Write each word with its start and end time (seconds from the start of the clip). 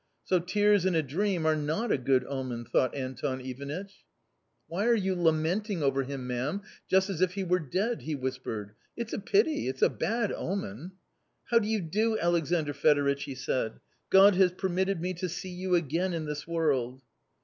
"So 0.25 0.39
tears 0.39 0.83
in 0.87 0.95
a 0.95 1.03
dream 1.03 1.45
are 1.45 1.55
not 1.55 1.91
a 1.91 1.97
good 1.99 2.25
omen!" 2.25 2.65
thought 2.65 2.95
Anton 2.95 3.39
Ivanitch." 3.39 3.97
Why 4.67 4.87
are 4.87 4.95
you 4.95 5.13
lamenting 5.13 5.83
over 5.83 6.01
him, 6.01 6.25
ma'am, 6.25 6.63
just 6.89 7.07
as 7.07 7.21
if 7.21 7.35
he 7.35 7.43
were 7.43 7.59
dead?" 7.59 8.01
he 8.01 8.15
whispered;" 8.15 8.71
it's 8.97 9.13
a 9.13 9.19
pity! 9.19 9.67
It's 9.67 9.83
a 9.83 9.89
bad 9.89 10.31
omen."" 10.31 10.93
How 11.51 11.59
do 11.59 11.67
you 11.67 11.81
do, 11.81 12.17
Alexandr 12.17 12.73
Fedoritch?" 12.73 13.25
he 13.25 13.35
said;" 13.35 13.73
God 14.09 14.33
has 14.37 14.51
permitted 14.51 14.99
me 14.99 15.13
to 15.13 15.29
see 15.29 15.49
you 15.51 15.75
again 15.75 16.13
in 16.13 16.25
this 16.25 16.47
world." 16.47 17.03